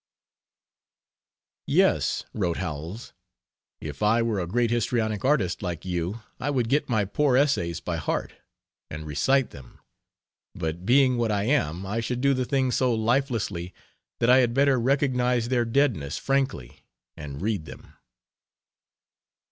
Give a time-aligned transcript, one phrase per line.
[1.67, 3.13] "Yes," wrote Howells,
[3.79, 7.79] "if I were a great histrionic artist like you I would get my poor essays
[7.81, 8.33] by heart,
[8.89, 9.79] and recite them,
[10.55, 13.75] but being what I am I should do the thing so lifelessly
[14.19, 16.83] that I had better recognise their deadness frankly
[17.15, 17.93] and read them."